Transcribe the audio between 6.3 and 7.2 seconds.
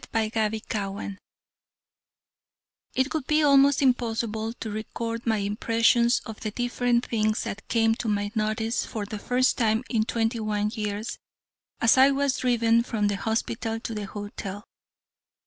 the different